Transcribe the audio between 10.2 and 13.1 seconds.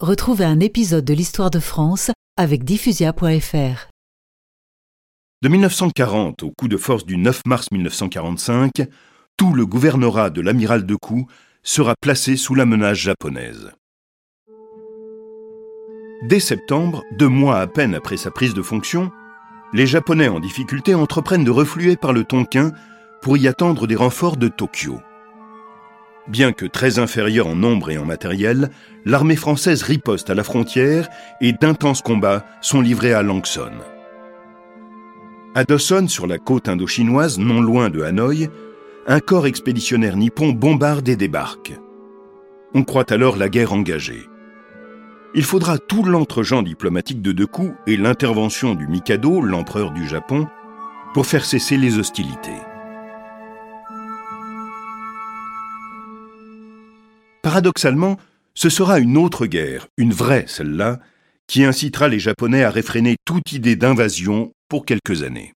de l'amiral de Kou sera placé sous la menace